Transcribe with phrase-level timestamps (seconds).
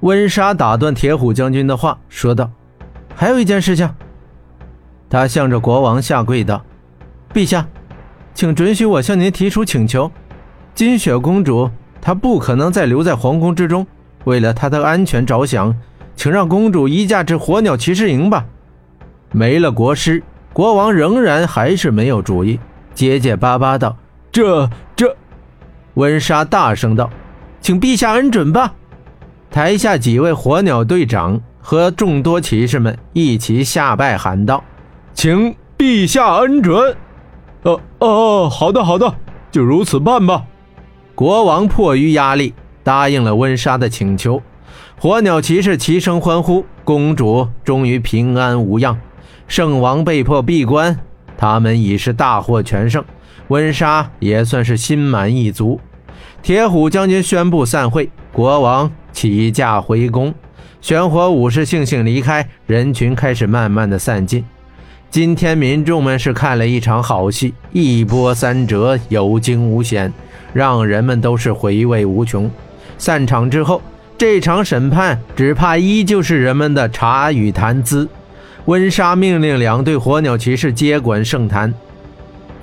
[0.00, 2.50] 温莎打断铁虎将军的话，说道
[3.16, 3.88] ：“还有一件事情。”
[5.10, 6.64] 他向着国王下跪道
[7.34, 7.66] ：“陛下，
[8.34, 10.10] 请准许我向您提出请求。
[10.74, 11.68] 金雪公主
[12.00, 13.86] 她不可能再留在皇宫之中，
[14.24, 15.74] 为了她的安全着想，
[16.14, 18.46] 请让公主移驾至火鸟骑士营吧。”
[19.32, 20.22] 没了国师，
[20.52, 22.60] 国王仍然还是没有主意，
[22.94, 23.96] 结结巴巴道
[24.30, 25.16] ：“这这。”
[25.94, 27.10] 温莎大声道
[27.60, 28.74] ：“请陛下恩准吧！”
[29.50, 34.62] 台下几位火鸟队长和众多骑士们一起下拜，喊道
[35.14, 36.96] ：“请陛下恩准
[37.64, 39.14] ！”“哦哦，好的好的，
[39.50, 40.44] 就如此办吧。”
[41.14, 44.40] 国王迫于压力答应了温莎的请求。
[45.00, 48.98] 火鸟骑士齐声欢呼：“公主终于平安无恙！”
[49.48, 50.98] 圣王被迫闭关，
[51.36, 53.04] 他们已是大获全胜，
[53.48, 55.80] 温莎也算是心满意足。
[56.42, 60.32] 铁虎将军宣布散会，国王起驾回宫，
[60.80, 64.44] 玄火武士悻悻离开，人群开始慢慢的散尽。
[65.10, 70.12] 今天民众们是看了一场好戏，一波三折，有惊无险，
[70.52, 72.48] 让人们都是回味无穷。
[72.96, 73.82] 散场之后，
[74.16, 78.08] 这场审判只怕依旧是人们的茶与谈资。
[78.66, 81.74] 温莎命令两队火鸟骑士接管圣坛，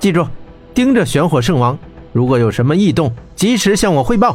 [0.00, 0.26] 记住，
[0.72, 1.78] 盯着玄火圣王，
[2.14, 4.34] 如果有什么异动，及时向我汇报。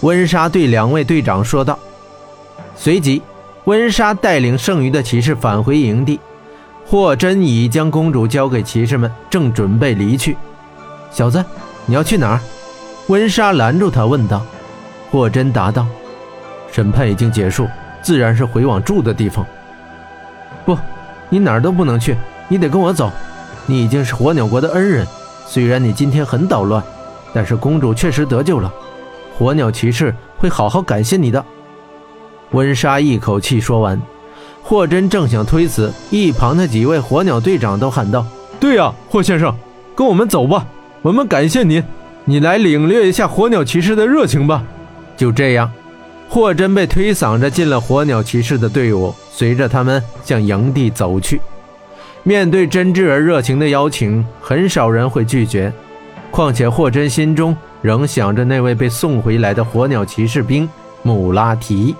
[0.00, 1.78] 温莎对两位队长说道。
[2.74, 3.22] 随即，
[3.64, 6.18] 温莎带领剩余的骑士返回营地。
[6.86, 10.36] 霍真已将公主交给骑士们，正准备离去。
[11.12, 11.44] 小子，
[11.86, 12.40] 你要去哪儿？
[13.08, 14.42] 温莎拦住他，问道。
[15.10, 15.86] 霍真答道
[16.72, 17.68] ：“审判已经结束，
[18.02, 19.44] 自然是回往住的地方。”
[20.64, 20.76] 不，
[21.28, 22.16] 你哪儿都不能去，
[22.48, 23.10] 你得跟我走。
[23.66, 25.06] 你已经是火鸟国的恩人，
[25.46, 26.82] 虽然你今天很捣乱，
[27.32, 28.72] 但是公主确实得救了。
[29.40, 31.42] 火鸟骑士会好好感谢你的。
[32.50, 33.98] 温莎一口气说完，
[34.62, 38.26] 霍真正想推辞，一旁的几位火鸟队长都喊道
[38.60, 39.56] ：“对呀，霍先生，
[39.96, 40.66] 跟我们走吧，
[41.00, 41.82] 我们感谢您，
[42.26, 44.62] 你来领略一下火鸟骑士的热情吧。”
[45.16, 45.72] 就这样。
[46.28, 51.40] 霍真被推搡着进了火鸟骑士的队伍，随着他们向营地走去。
[52.24, 55.72] 面对真挚而热情的邀请，很少人会拒绝。
[56.30, 60.68] 况且霍真心中仍想着那位被送回来的火鸟骑士兵
[61.02, 61.94] 穆拉提。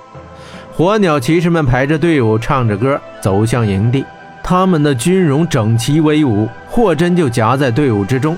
[0.72, 4.04] 火鸟骑士们排着队伍，唱着歌走向营地，
[4.42, 6.48] 他们的军容整齐威武。
[6.68, 8.36] 霍真就夹在队伍之中。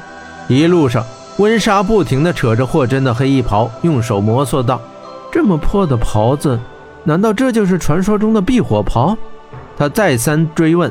[0.48, 1.04] 一路上，
[1.38, 4.80] 温莎不停地扯着霍真的黑衣袍，用手摩挲道。
[5.30, 6.58] 这么破的袍子，
[7.04, 9.16] 难道这就是传说中的避火袍？
[9.76, 10.90] 他再三追问。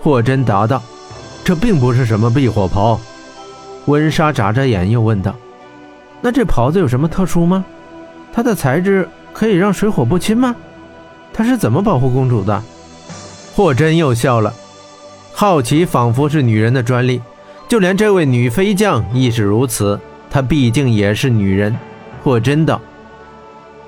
[0.00, 0.82] 霍真答道
[1.44, 3.00] ：“这并不是什么避火袍。”
[3.86, 5.34] 温莎眨着眼又问道
[6.20, 7.64] ：“那这袍子有什么特殊吗？
[8.32, 10.54] 它的材质可以让水火不侵吗？
[11.32, 12.62] 它是怎么保护公主的？”
[13.54, 14.52] 霍真又笑了。
[15.32, 17.20] 好奇仿佛是女人的专利，
[17.68, 19.98] 就连这位女飞将亦是如此。
[20.30, 21.76] 她毕竟也是女人。
[22.22, 22.80] 霍真道。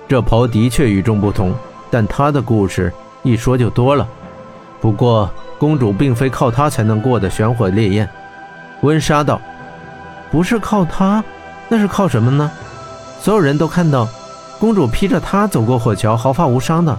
[0.08, 1.54] 这袍的确与众不同，
[1.90, 2.92] 但她的故事
[3.22, 4.08] 一说就多了。
[4.80, 8.08] 不过，公主并非靠它才能过的玄火烈焰。
[8.82, 9.40] 温莎道
[10.32, 11.22] ：“不是靠它，
[11.70, 12.50] 那是靠什么呢？”
[13.22, 14.06] 所有人都看到，
[14.58, 16.98] 公主披着它走过火桥，毫发无伤的。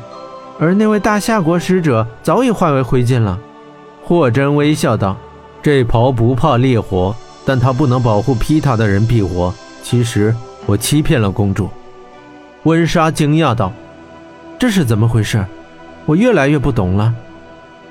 [0.59, 3.39] 而那位大夏国使者早已化为灰烬了。
[4.03, 5.17] 霍真微笑道
[5.63, 9.51] ：“这袍不怕烈火，但它不能保护披它的人避火。
[9.83, 10.35] 其实，
[10.67, 11.69] 我欺骗了公主。”
[12.63, 13.73] 温莎惊讶道
[14.59, 15.43] ：“这是怎么回事？
[16.05, 17.11] 我越来越不懂了。”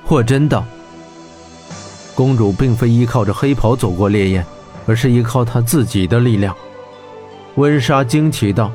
[0.06, 0.64] 霍真道
[2.14, 4.46] ：“公主并非依靠着黑袍走过烈焰，
[4.86, 6.54] 而是依靠她自己的力量。”
[7.56, 8.70] 温莎惊奇道：“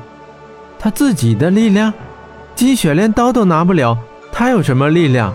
[0.78, 1.92] 他自己的力量？
[2.54, 3.96] 积雪连刀都拿不了，
[4.32, 5.34] 他有什么力量？”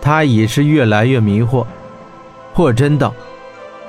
[0.00, 1.66] 他已是越来越迷惑。
[2.52, 3.12] 霍真道：“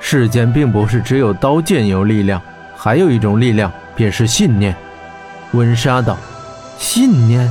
[0.00, 2.40] 世间并不是只有刀剑有力量，
[2.76, 4.74] 还有一种力量，便是信念。”
[5.52, 6.16] 温莎道
[6.76, 7.48] ：“信念。”